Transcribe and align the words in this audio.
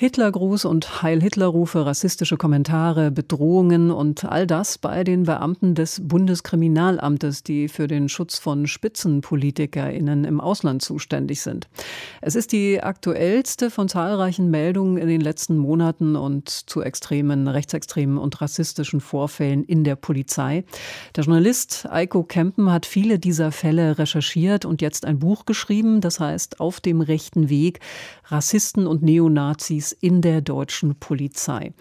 Hitlergruß 0.00 0.64
und 0.64 1.02
Heil-Hitler-Rufe, 1.02 1.84
rassistische 1.84 2.36
Kommentare, 2.36 3.10
Bedrohungen 3.10 3.90
und 3.90 4.24
all 4.24 4.46
das 4.46 4.78
bei 4.78 5.02
den 5.02 5.24
Beamten 5.24 5.74
des 5.74 6.00
Bundeskriminalamtes, 6.04 7.42
die 7.42 7.66
für 7.66 7.88
den 7.88 8.08
Schutz 8.08 8.38
von 8.38 8.68
SpitzenpolitikerInnen 8.68 10.24
im 10.24 10.40
Ausland 10.40 10.82
zuständig 10.82 11.42
sind. 11.42 11.66
Es 12.20 12.36
ist 12.36 12.52
die 12.52 12.80
aktuellste 12.80 13.72
von 13.72 13.88
zahlreichen 13.88 14.52
Meldungen 14.52 14.98
in 14.98 15.08
den 15.08 15.20
letzten 15.20 15.58
Monaten 15.58 16.14
und 16.14 16.48
zu 16.48 16.80
extremen, 16.80 17.48
rechtsextremen 17.48 18.18
und 18.18 18.40
rassistischen 18.40 19.00
Vorfällen 19.00 19.64
in 19.64 19.82
der 19.82 19.96
Polizei. 19.96 20.62
Der 21.16 21.24
Journalist 21.24 21.88
Eiko 21.90 22.22
Kempen 22.22 22.70
hat 22.70 22.86
viele 22.86 23.18
dieser 23.18 23.50
Fälle 23.50 23.98
recherchiert 23.98 24.64
und 24.64 24.80
jetzt 24.80 25.04
ein 25.04 25.18
Buch 25.18 25.44
geschrieben, 25.44 26.00
das 26.00 26.20
heißt 26.20 26.60
Auf 26.60 26.78
dem 26.78 27.00
rechten 27.00 27.48
Weg, 27.48 27.80
Rassisten 28.26 28.86
und 28.86 29.02
Neonazis 29.02 29.87
in 29.92 30.22
der 30.22 30.40
deutschen 30.40 30.98
Polizei. 30.98 31.72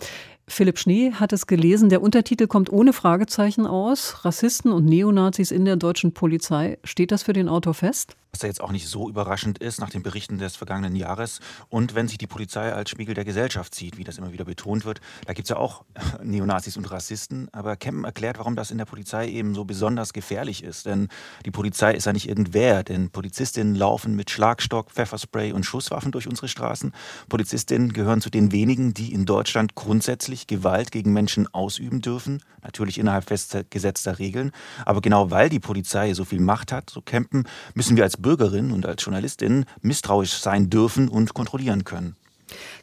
Philipp 0.50 0.80
Schnee 0.80 1.12
hat 1.12 1.34
es 1.34 1.46
gelesen. 1.46 1.90
Der 1.90 2.02
Untertitel 2.02 2.48
kommt 2.48 2.72
ohne 2.72 2.94
Fragezeichen 2.94 3.68
aus. 3.68 4.24
Rassisten 4.24 4.72
und 4.72 4.86
Neonazis 4.86 5.52
in 5.52 5.66
der 5.66 5.76
deutschen 5.76 6.14
Polizei. 6.14 6.78
Steht 6.84 7.12
das 7.12 7.24
für 7.24 7.34
den 7.34 7.50
Autor 7.50 7.74
fest? 7.74 8.16
was 8.38 8.44
ja 8.44 8.50
jetzt 8.50 8.62
auch 8.62 8.72
nicht 8.72 8.88
so 8.88 9.10
überraschend 9.10 9.58
ist 9.58 9.80
nach 9.80 9.90
den 9.90 10.04
Berichten 10.04 10.38
des 10.38 10.56
vergangenen 10.56 10.96
Jahres. 10.96 11.40
Und 11.70 11.96
wenn 11.96 12.08
sich 12.08 12.20
die 12.20 12.28
Polizei 12.28 12.72
als 12.72 12.92
Spiegel 12.92 13.16
der 13.16 13.26
Gesellschaft 13.26 13.74
sieht, 13.74 13.98
wie 13.98 14.04
das 14.04 14.20
immer 14.20 14.32
wieder 14.32 14.46
betont 14.46 14.86
wird, 14.86 15.02
da 15.26 15.34
gibt 15.34 15.46
es 15.46 15.50
ja 15.50 15.58
auch 15.58 15.84
Neonazis 16.24 16.78
und 16.78 16.90
Rassisten. 16.92 17.50
Aber 17.52 17.76
Kempen 17.76 18.04
erklärt, 18.04 18.38
warum 18.38 18.56
das 18.56 18.70
in 18.70 18.78
der 18.78 18.86
Polizei 18.86 19.28
eben 19.28 19.56
so 19.56 19.66
besonders 19.66 20.14
gefährlich 20.14 20.64
ist. 20.64 20.86
Denn 20.86 21.08
die 21.46 21.52
Polizei 21.52 21.96
ist 21.96 22.06
ja 22.06 22.14
nicht 22.14 22.30
irgendwer. 22.30 22.84
Denn 22.84 23.10
Polizistinnen 23.10 23.74
laufen 23.74 24.16
mit 24.16 24.30
Schlagstock, 24.30 24.92
Pfefferspray 24.92 25.52
und 25.52 25.64
Schusswaffen 25.64 26.12
durch 26.12 26.28
unsere 26.28 26.48
Straßen. 26.48 26.94
Polizistinnen 27.30 27.92
gehören 27.92 28.22
zu 28.22 28.30
den 28.30 28.52
wenigen, 28.52 28.94
die 28.94 29.14
in 29.14 29.26
Deutschland 29.26 29.74
grundsätzlich 29.74 30.37
Gewalt 30.46 30.92
gegen 30.92 31.14
Menschen 31.14 31.52
ausüben 31.52 32.02
dürfen. 32.02 32.44
Natürlich 32.62 33.00
innerhalb 33.00 33.24
festgesetzter 33.24 34.20
Regeln. 34.20 34.52
Aber 34.86 35.02
genau 35.02 35.32
weil 35.32 35.50
die 35.50 35.60
Polizei 35.60 36.14
so 36.14 36.26
viel 36.26 36.40
Macht 36.40 36.72
hat, 36.72 36.92
so 36.92 37.02
Kempen, 37.02 37.48
müssen 37.74 37.98
wir 37.98 38.04
als 38.04 38.18
Bürgerin 38.18 38.72
und 38.72 38.86
als 38.86 39.04
Journalistin 39.04 39.66
misstrauisch 39.82 40.34
sein 40.34 40.70
dürfen 40.70 41.10
und 41.10 41.34
kontrollieren 41.34 41.84
können. 41.86 42.16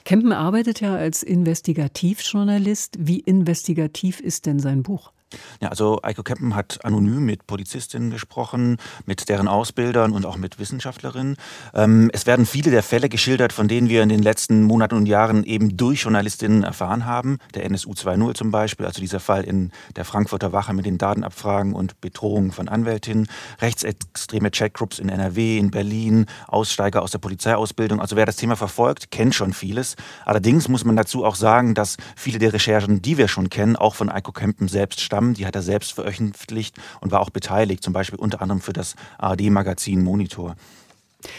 Kempen 0.05 0.33
arbeitet 0.33 0.81
ja 0.81 0.97
als 0.97 1.23
Investigativjournalist. 1.23 2.97
Wie 2.99 3.21
investigativ 3.21 4.21
ist 4.21 4.47
denn 4.47 4.59
sein 4.59 4.83
Buch? 4.83 5.14
Ja, 5.61 5.69
also 5.69 6.01
Eiko 6.03 6.23
Kempen 6.23 6.55
hat 6.55 6.85
anonym 6.85 7.25
mit 7.25 7.47
Polizistinnen 7.47 8.11
gesprochen, 8.11 8.79
mit 9.07 9.29
deren 9.29 9.49
Ausbildern 9.49 10.13
und 10.13 10.27
auch 10.27 10.37
mit 10.37 10.59
Wissenschaftlerinnen. 10.59 11.37
Ähm, 11.75 12.11
es 12.13 12.27
werden 12.27 12.47
viele 12.47 12.71
der 12.71 12.83
Fälle 12.83 13.09
geschildert, 13.09 13.53
von 13.53 13.69
denen 13.69 13.89
wir 13.89 14.03
in 14.03 14.09
den 14.09 14.23
letzten 14.23 14.63
Monaten 14.63 14.97
und 14.97 15.07
Jahren 15.07 15.45
eben 15.45 15.77
durch 15.77 16.03
Journalistinnen 16.03 16.63
erfahren 16.63 17.07
haben. 17.07 17.39
Der 17.55 17.65
NSU 17.65 17.93
2.0 17.93 18.35
zum 18.35 18.51
Beispiel, 18.51 18.87
also 18.87 19.01
dieser 19.01 19.21
Fall 19.21 19.45
in 19.45 19.73
der 19.97 20.05
Frankfurter 20.05 20.53
Wache 20.53 20.75
mit 20.75 20.87
den 20.87 20.99
Datenabfragen 20.99 21.73
und 21.73 22.01
Bedrohungen 22.01 22.53
von 22.53 22.69
Anwältinnen, 22.69 23.27
rechtsextreme 23.61 24.51
Chatgroups 24.51 24.99
in 24.99 25.09
NRW, 25.09 25.59
in 25.59 25.71
Berlin, 25.71 26.27
Aussteiger 26.47 27.03
aus 27.03 27.11
der 27.11 27.19
Polizeiausbildung. 27.19 28.01
Also 28.01 28.17
wer 28.17 28.27
das 28.27 28.37
Thema 28.37 28.57
verfolgt, 28.57 29.11
kennt 29.11 29.35
schon 29.35 29.53
vieles. 29.53 29.97
Allerdings 30.25 30.69
muss 30.69 30.85
man 30.85 30.97
dazu 30.97 31.25
auch 31.25 31.37
sagen, 31.37 31.75
dass 31.75 31.97
viele 32.17 32.39
der 32.39 32.53
Recherchen, 32.53 33.03
die 33.03 33.19
wir 33.19 33.29
schon 33.29 33.51
kennen, 33.51 33.77
auch 33.77 33.95
von 33.95 34.11
Eiko 34.11 34.33
Kempen 34.33 34.69
selbst 34.69 35.01
stammen 35.01 35.24
Programm, 35.25 35.35
die 35.35 35.47
hat 35.47 35.55
er 35.55 35.63
selbst 35.63 35.93
veröffentlicht 35.93 36.77
und 37.01 37.13
war 37.13 37.21
auch 37.21 37.31
beteiligt, 37.31 37.83
zum 37.83 37.93
Beispiel 37.93 38.19
unter 38.19 38.43
anderem 38.43 38.61
für 38.61 38.73
das 38.73 38.95
ARD-Magazin 39.19 40.03
Monitor. 40.03 40.57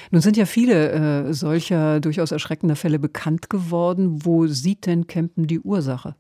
Nun 0.10 0.22
sind 0.22 0.36
ja 0.36 0.46
viele 0.46 1.28
äh, 1.28 1.34
solcher 1.34 2.00
durchaus 2.00 2.32
erschreckender 2.32 2.76
Fälle 2.76 2.98
bekannt 2.98 3.52
geworden. 3.52 4.26
Wo 4.26 4.48
sieht 4.48 4.88
denn 4.88 5.06
Kempen 5.06 5.46
die 5.46 5.60
Ursache? 5.60 6.16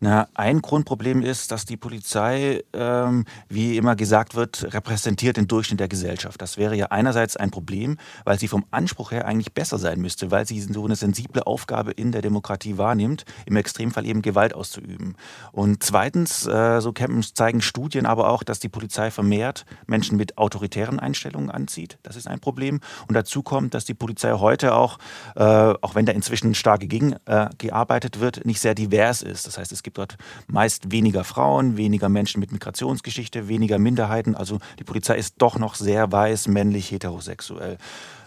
Na, 0.00 0.28
ein 0.34 0.60
Grundproblem 0.60 1.22
ist, 1.22 1.50
dass 1.50 1.64
die 1.64 1.76
Polizei, 1.76 2.62
ähm, 2.72 3.24
wie 3.48 3.76
immer 3.76 3.96
gesagt 3.96 4.34
wird, 4.34 4.74
repräsentiert 4.74 5.36
den 5.36 5.48
Durchschnitt 5.48 5.80
der 5.80 5.88
Gesellschaft. 5.88 6.42
Das 6.42 6.58
wäre 6.58 6.76
ja 6.76 6.86
einerseits 6.86 7.36
ein 7.36 7.50
Problem, 7.50 7.96
weil 8.24 8.38
sie 8.38 8.48
vom 8.48 8.64
Anspruch 8.70 9.12
her 9.12 9.26
eigentlich 9.26 9.52
besser 9.52 9.78
sein 9.78 10.00
müsste, 10.00 10.30
weil 10.30 10.46
sie 10.46 10.60
so 10.60 10.84
eine 10.84 10.96
sensible 10.96 11.46
Aufgabe 11.46 11.92
in 11.92 12.12
der 12.12 12.22
Demokratie 12.22 12.76
wahrnimmt, 12.76 13.24
im 13.46 13.56
Extremfall 13.56 14.06
eben 14.06 14.22
Gewalt 14.22 14.54
auszuüben. 14.54 15.16
Und 15.52 15.82
zweitens, 15.82 16.46
äh, 16.46 16.80
so 16.80 16.92
zeigen 16.92 17.62
Studien 17.62 18.06
aber 18.06 18.30
auch, 18.30 18.42
dass 18.42 18.60
die 18.60 18.68
Polizei 18.68 19.10
vermehrt 19.10 19.64
Menschen 19.86 20.16
mit 20.16 20.38
autoritären 20.38 20.98
Einstellungen 20.98 21.50
anzieht. 21.50 21.98
Das 22.02 22.16
ist 22.16 22.28
ein 22.28 22.40
Problem. 22.40 22.80
Und 23.08 23.14
dazu 23.14 23.42
kommt, 23.42 23.74
dass 23.74 23.84
die 23.84 23.94
Polizei 23.94 24.32
heute 24.32 24.74
auch, 24.74 24.98
äh, 25.36 25.42
auch 25.42 25.94
wenn 25.94 26.06
da 26.06 26.12
inzwischen 26.12 26.54
stark 26.54 26.80
gegen 26.80 27.16
äh, 27.24 27.48
gearbeitet 27.58 28.20
wird, 28.20 28.44
nicht 28.44 28.60
sehr 28.60 28.74
divers 28.74 29.22
ist. 29.22 29.46
Das 29.46 29.53
heißt, 29.58 29.72
es 29.72 29.82
gibt 29.82 29.98
dort 29.98 30.16
meist 30.46 30.90
weniger 30.90 31.24
Frauen, 31.24 31.76
weniger 31.76 32.08
Menschen 32.08 32.40
mit 32.40 32.52
Migrationsgeschichte, 32.52 33.48
weniger 33.48 33.78
Minderheiten. 33.78 34.34
Also 34.34 34.58
die 34.78 34.84
Polizei 34.84 35.16
ist 35.16 35.36
doch 35.38 35.58
noch 35.58 35.74
sehr 35.74 36.10
weiß, 36.10 36.48
männlich, 36.48 36.90
heterosexuell. 36.90 37.78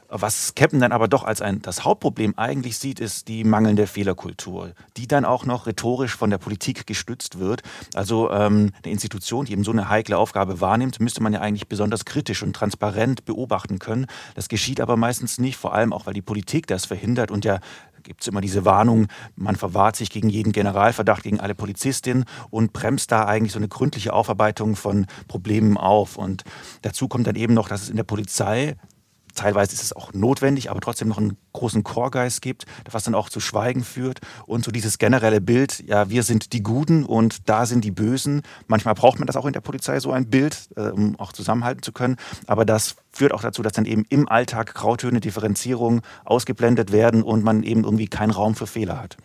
Was 0.10 0.56
Captain 0.56 0.80
dann 0.80 0.94
aber 0.94 1.10
doch 1.10 1.26
als 1.26 1.42
ein, 1.42 1.62
das 1.62 1.84
Hauptproblem 1.84 2.36
eigentlich 2.38 2.78
sieht, 2.78 3.02
ist 3.02 3.28
die 3.28 3.44
mangelnde 3.44 3.88
Fehlerkultur, 3.88 4.72
die 4.96 5.06
dann 5.06 5.26
auch 5.26 5.46
noch 5.46 5.68
rhetorisch 5.68 6.16
von 6.16 6.30
der 6.30 6.38
Politik 6.38 6.88
gestützt 6.88 7.40
wird. 7.40 7.62
Also 7.94 8.32
ähm, 8.32 8.72
eine 8.84 8.94
Institution, 8.94 9.46
die 9.46 9.52
eben 9.52 9.66
so 9.66 9.72
eine 9.72 9.90
heikle 9.90 10.18
Aufgabe 10.18 10.62
wahrnimmt, 10.62 11.02
müsste 11.02 11.22
man 11.22 11.34
ja 11.34 11.42
eigentlich 11.42 11.68
besonders 11.68 12.06
kritisch 12.06 12.42
und 12.42 12.56
transparent 12.56 13.26
beobachten 13.26 13.80
können. 13.80 14.06
Das 14.36 14.48
geschieht 14.48 14.80
aber 14.80 14.96
meistens 14.96 15.40
nicht, 15.40 15.58
vor 15.58 15.74
allem 15.74 15.92
auch, 15.92 16.06
weil 16.06 16.14
die 16.14 16.22
Politik 16.22 16.68
das 16.68 16.86
verhindert 16.86 17.30
und 17.30 17.44
ja 17.44 17.60
gibt 18.08 18.22
es 18.22 18.28
immer 18.28 18.42
diese 18.42 18.64
Warnung, 18.64 19.08
man 19.36 19.58
verwahrt 19.58 19.98
sich 19.98 20.10
gegen 20.10 20.30
jeden 20.30 20.54
Generalverdacht, 20.54 21.24
gegen 21.24 21.40
alle 21.40 21.56
Polizistinnen 21.56 22.24
und 22.50 22.72
bremst 22.72 23.12
da 23.12 23.26
eigentlich 23.26 23.52
so 23.52 23.60
eine 23.60 23.68
gründliche 23.68 24.14
Aufarbeitung 24.14 24.76
von 24.76 25.06
Problemen 25.28 25.78
auf. 25.78 26.18
Und 26.18 26.44
dazu 26.82 27.08
kommt 27.08 27.28
dann 27.28 27.36
eben 27.36 27.54
noch, 27.54 27.68
dass 27.68 27.84
es 27.84 27.90
in 27.90 27.98
der 27.98 28.04
Polizei 28.04 28.78
teilweise 29.38 29.74
ist 29.74 29.84
es 29.84 29.94
auch 29.94 30.14
notwendig, 30.14 30.70
aber 30.70 30.82
trotzdem 30.82 31.08
noch 31.08 31.18
einen 31.18 31.38
großen 31.54 31.84
Chorgeist 31.84 32.42
gibt, 32.42 32.66
was 32.92 33.04
dann 33.04 33.16
auch 33.16 33.30
zu 33.30 33.40
Schweigen 33.40 33.84
führt 33.84 34.20
und 34.46 34.66
so 34.66 34.72
dieses 34.72 34.98
generelle 34.98 35.40
Bild, 35.40 35.84
ja, 35.88 36.10
wir 36.10 36.24
sind 36.24 36.52
die 36.54 36.62
Guten 36.62 37.06
und 37.06 37.50
da 37.50 37.66
sind 37.66 37.84
die 37.84 37.92
Bösen. 37.92 38.42
Manchmal 38.68 38.96
braucht 38.96 39.20
man 39.20 39.28
das 39.28 39.36
auch 39.36 39.46
in 39.46 39.54
der 39.54 39.62
Polizei, 39.62 40.00
so 40.00 40.12
ein 40.12 40.30
Bild, 40.30 40.70
äh, 40.76 40.90
um 40.90 41.18
auch 41.20 41.32
zusammenhalten 41.32 41.82
zu 41.82 41.94
können, 41.94 42.18
aber 42.46 42.66
das 42.66 42.96
führt 43.12 43.34
auch 43.34 43.42
dazu, 43.42 43.64
dass 43.64 43.74
dann 43.74 43.86
eben 43.86 44.06
im 44.10 44.28
Alltag 44.28 44.74
Grautöne, 44.74 45.20
Differenzierung 45.20 46.02
ausgeblendet 46.26 46.92
werden 46.92 47.24
und 47.24 47.44
man 47.44 47.64
eben 47.64 47.84
irgendwie 47.84 48.08
keinen 48.08 48.32
Raum 48.32 48.56
für 48.56 48.68
Fehler 48.68 49.02
hat. 49.02 49.18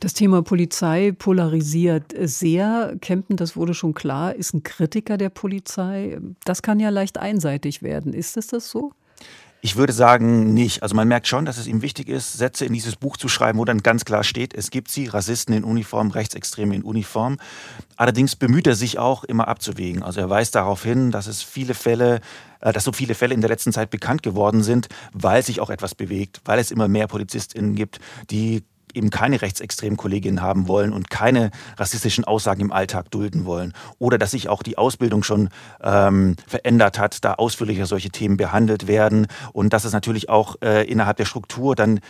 Das 0.00 0.12
Thema 0.12 0.42
Polizei 0.42 1.12
polarisiert 1.16 2.14
sehr. 2.20 2.96
Kempen, 3.00 3.36
das 3.36 3.56
wurde 3.56 3.74
schon 3.74 3.94
klar, 3.94 4.34
ist 4.34 4.54
ein 4.54 4.62
Kritiker 4.62 5.16
der 5.16 5.28
Polizei. 5.28 6.18
Das 6.44 6.62
kann 6.62 6.80
ja 6.80 6.90
leicht 6.90 7.18
einseitig 7.18 7.82
werden. 7.82 8.12
Ist 8.12 8.36
es 8.36 8.48
das 8.48 8.70
so? 8.70 8.92
Ich 9.60 9.74
würde 9.74 9.92
sagen, 9.92 10.54
nicht. 10.54 10.82
Also 10.82 10.94
man 10.94 11.08
merkt 11.08 11.26
schon, 11.26 11.44
dass 11.44 11.58
es 11.58 11.66
ihm 11.66 11.82
wichtig 11.82 12.08
ist, 12.08 12.34
Sätze 12.34 12.64
in 12.64 12.72
dieses 12.72 12.94
Buch 12.94 13.16
zu 13.16 13.28
schreiben, 13.28 13.58
wo 13.58 13.64
dann 13.64 13.82
ganz 13.82 14.04
klar 14.04 14.22
steht, 14.22 14.54
es 14.54 14.70
gibt 14.70 14.88
sie, 14.90 15.08
Rassisten 15.08 15.52
in 15.52 15.64
Uniform, 15.64 16.10
Rechtsextreme 16.12 16.76
in 16.76 16.82
Uniform. 16.82 17.38
Allerdings 17.96 18.36
bemüht 18.36 18.68
er 18.68 18.76
sich 18.76 18.98
auch 18.98 19.24
immer 19.24 19.48
abzuwägen. 19.48 20.04
Also 20.04 20.20
er 20.20 20.30
weist 20.30 20.54
darauf 20.54 20.84
hin, 20.84 21.10
dass 21.10 21.26
es 21.26 21.42
viele 21.42 21.74
Fälle 21.74 22.20
äh, 22.60 22.72
dass 22.72 22.84
so 22.84 22.92
viele 22.92 23.14
Fälle 23.14 23.34
in 23.34 23.40
der 23.40 23.50
letzten 23.50 23.72
Zeit 23.72 23.90
bekannt 23.90 24.22
geworden 24.22 24.62
sind, 24.62 24.88
weil 25.12 25.42
sich 25.42 25.60
auch 25.60 25.70
etwas 25.70 25.94
bewegt, 25.94 26.40
weil 26.44 26.58
es 26.58 26.70
immer 26.70 26.88
mehr 26.88 27.06
PolizistInnen 27.06 27.74
gibt, 27.74 28.00
die 28.30 28.64
eben 28.94 29.10
keine 29.10 29.42
rechtsextremen 29.42 29.96
Kolleginnen 29.96 30.42
haben 30.42 30.68
wollen 30.68 30.92
und 30.92 31.10
keine 31.10 31.50
rassistischen 31.76 32.24
Aussagen 32.24 32.60
im 32.60 32.72
Alltag 32.72 33.10
dulden 33.10 33.44
wollen. 33.44 33.72
Oder 33.98 34.18
dass 34.18 34.32
sich 34.32 34.48
auch 34.48 34.62
die 34.62 34.78
Ausbildung 34.78 35.22
schon 35.22 35.48
ähm, 35.82 36.36
verändert 36.46 36.98
hat, 36.98 37.24
da 37.24 37.34
ausführlicher 37.34 37.86
solche 37.86 38.10
Themen 38.10 38.36
behandelt 38.36 38.86
werden 38.86 39.26
und 39.52 39.72
dass 39.72 39.84
es 39.84 39.92
natürlich 39.92 40.28
auch 40.28 40.56
äh, 40.62 40.84
innerhalb 40.84 41.16
der 41.16 41.24
Struktur 41.24 41.74
dann 41.74 42.00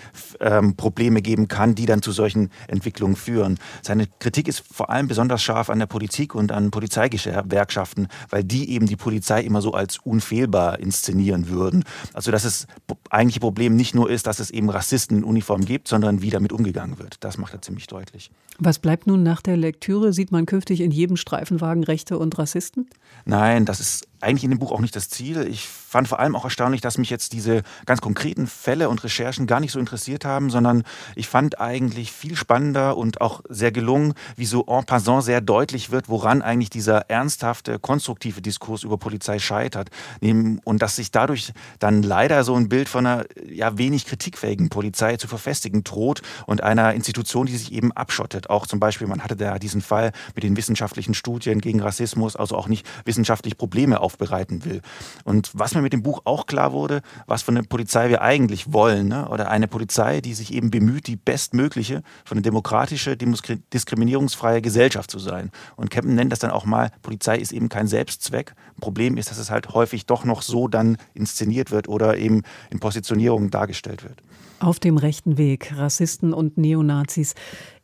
ähm, 0.40 0.76
Probleme 0.76 1.22
geben 1.22 1.48
kann, 1.48 1.75
die 1.75 1.86
dann 1.86 2.02
zu 2.02 2.12
solchen 2.12 2.50
Entwicklungen 2.69 3.16
führen. 3.16 3.58
Seine 3.82 4.06
Kritik 4.19 4.48
ist 4.48 4.64
vor 4.70 4.90
allem 4.90 5.08
besonders 5.08 5.42
scharf 5.42 5.70
an 5.70 5.78
der 5.78 5.86
Politik 5.86 6.34
und 6.34 6.52
an 6.52 6.70
Polizeigewerkschaften, 6.70 8.08
weil 8.31 8.44
die 8.44 8.70
eben 8.70 8.86
die 8.86 8.96
Polizei 8.96 9.42
immer 9.42 9.62
so 9.62 9.72
als 9.72 9.98
unfehlbar 9.98 10.78
inszenieren 10.78 11.48
würden. 11.48 11.84
Also 12.12 12.31
dass 12.31 12.42
das 12.44 12.66
eigentliche 13.10 13.40
Problem 13.40 13.76
nicht 13.76 13.94
nur 13.94 14.10
ist, 14.10 14.26
dass 14.26 14.40
es 14.40 14.50
eben 14.50 14.70
Rassisten 14.70 15.19
in 15.19 15.24
Uniform 15.24 15.64
gibt, 15.64 15.88
sondern 15.88 16.22
wie 16.22 16.31
damit 16.31 16.52
umgeht 16.52 16.77
umgegangen 16.78 16.98
wird. 16.98 17.25
Das 17.25 17.38
macht 17.38 17.54
er 17.54 17.62
ziemlich 17.62 17.86
deutlich. 17.86 18.30
Was 18.58 18.78
bleibt 18.78 19.06
nun 19.06 19.22
nach 19.22 19.42
der 19.42 19.56
Lektüre? 19.56 20.12
Sieht 20.12 20.32
man 20.32 20.46
künftig 20.46 20.80
in 20.80 20.90
jedem 20.90 21.16
Streifenwagen 21.16 21.84
Rechte 21.84 22.19
und 22.19 22.38
Rassisten? 22.38 22.88
Nein, 23.25 23.64
das 23.64 23.80
ist 23.80 24.08
eigentlich 24.20 24.44
in 24.44 24.50
dem 24.50 24.59
Buch 24.59 24.73
auch 24.73 24.81
nicht 24.81 24.97
das 24.97 25.09
Ziel. 25.09 25.47
Ich 25.49 25.67
fand 25.67 26.09
vor 26.09 26.19
allem 26.19 26.37
auch 26.37 26.44
erstaunlich, 26.44 26.81
dass 26.81 26.99
mich 26.99 27.11
jetzt 27.11 27.32
diese 27.32 27.62
ganz 27.87 28.00
konkreten 28.00 28.47
Fälle 28.47 28.88
und 28.88 29.03
Recherchen 29.05 29.47
gar 29.47 29.61
nicht 29.61 29.73
so 29.73 29.79
interessiert 29.79 30.25
haben, 30.25 30.50
sondern 30.50 30.82
ich 31.15 31.29
fand 31.29 31.61
eigentlich 31.61 32.12
viel 32.12 32.37
spannender 32.37 32.97
und 32.97 33.20
auch 33.20 33.43
sehr 33.49 33.73
gelungen, 33.73 34.15
wie 34.37 34.47
so 34.47 34.65
en 34.67 34.85
passant 34.85 35.25
sehr 35.25 35.41
deutlich 35.41 35.91
wird, 35.91 36.09
woran 36.09 36.43
eigentlich 36.43 36.70
dieser 36.70 37.09
ernsthafte, 37.11 37.79
konstruktive 37.79 38.43
Diskurs 38.43 38.82
über 38.82 38.99
Polizei 38.99 39.38
scheitert. 39.38 39.91
Und 40.20 40.82
dass 40.82 40.97
sich 40.97 41.11
dadurch 41.11 41.53
dann 41.79 42.03
leider 42.03 42.44
so 42.44 42.55
ein 42.55 42.69
Bild 42.69 42.88
von 42.88 43.06
einer 43.06 43.25
ja, 43.49 43.79
wenig 43.79 44.06
kritikfähigen 44.06 44.69
Polizei 44.69 45.17
zu 45.17 45.29
verfestigen 45.29 45.85
droht 45.85 46.23
und 46.47 46.62
einer 46.62 46.93
Institution, 46.94 47.47
die 47.47 47.56
sich 47.56 47.73
eben 47.73 47.93
abschottet. 47.93 48.50
Auch 48.50 48.67
zum 48.67 48.81
Beispiel, 48.81 49.06
man 49.06 49.23
hatte 49.23 49.37
da 49.37 49.59
diesen 49.59 49.81
Fall 49.81 50.12
mit 50.35 50.44
den 50.44 50.56
wissenschaftlichen 50.56 51.15
Studien 51.15 51.61
gegen 51.61 51.81
Rassismus, 51.81 52.37
also 52.37 52.56
auch 52.56 52.69
nicht 52.69 52.87
wissenschaftlich 53.05 53.56
Probleme 53.56 54.00
aufbereiten 54.08 54.64
will. 54.64 54.81
Und 55.25 55.50
was 55.52 55.75
mir 55.75 55.82
mit 55.82 55.93
dem 55.93 56.02
Buch 56.02 56.22
auch 56.25 56.46
klar 56.46 56.72
wurde, 56.72 57.02
was 57.26 57.43
für 57.43 57.50
eine 57.50 57.62
Polizei 57.62 58.08
wir 58.08 58.22
eigentlich 58.22 58.72
wollen, 58.72 59.08
ne? 59.08 59.28
oder 59.28 59.50
eine 59.50 59.69
Polizei, 59.69 60.22
die 60.22 60.32
sich 60.32 60.55
eben 60.55 60.70
bemüht, 60.70 61.08
die 61.08 61.16
bestmögliche 61.16 62.02
für 62.25 62.32
eine 62.32 62.40
demokratische, 62.40 63.19
diskriminierungsfreie 63.19 64.62
Gesellschaft 64.62 65.10
zu 65.10 65.19
sein. 65.19 65.50
Und 65.76 65.90
Kempen 65.90 66.14
nennt 66.14 66.32
das 66.32 66.38
dann 66.38 66.50
auch 66.50 66.64
mal, 66.64 66.90
Polizei 67.02 67.37
ist 67.37 67.52
eben 67.52 67.69
kein 67.69 67.87
Selbstzweck. 67.87 68.55
Problem 68.81 69.19
ist, 69.19 69.31
dass 69.31 69.37
es 69.37 69.50
halt 69.50 69.75
häufig 69.75 70.06
doch 70.06 70.25
noch 70.25 70.40
so 70.40 70.69
dann 70.69 70.96
inszeniert 71.12 71.70
wird 71.70 71.87
oder 71.87 72.16
eben 72.16 72.44
in 72.70 72.81
Positionierungen 72.81 73.50
dargestellt 73.50 74.05
wird. 74.05 74.22
Auf 74.60 74.81
dem 74.81 74.96
rechten 74.96 75.37
Weg, 75.37 75.75
Rassisten 75.76 76.32
und 76.32 76.56
Neonazis 76.56 77.34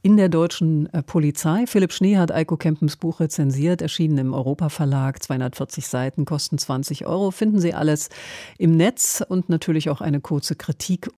in 0.05 0.19
der 0.19 0.29
deutschen 0.29 0.93
äh, 0.93 1.03
Polizei. 1.03 1.65
Philipp 1.67 1.91
Schnee 1.91 2.19
hat 2.19 2.31
Eiko 2.31 2.59
Kempens 2.59 2.97
Buch 2.97 3.21
rezensiert, 3.21 3.81
erschienen 3.81 4.19
im 4.19 4.35
Europa 4.35 4.69
Verlag, 4.69 5.23
240 5.23 5.89
Seiten, 5.89 6.27
kosten 6.27 6.59
20 6.59 7.06
Euro. 7.06 7.31
Finden 7.31 7.59
Sie 7.59 7.73
alles 7.73 8.11
im 8.59 8.77
Netz 8.77 9.25
und 9.27 9.49
natürlich 9.49 9.89
auch 9.89 10.03
eine 10.03 10.21
kurze 10.21 10.56
Kritik. 10.56 11.09